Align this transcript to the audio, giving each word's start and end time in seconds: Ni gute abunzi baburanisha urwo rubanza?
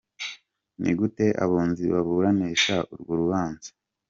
Ni 0.81 0.91
gute 0.99 1.25
abunzi 1.43 1.83
baburanisha 1.93 2.75
urwo 2.93 3.13
rubanza? 3.21 3.69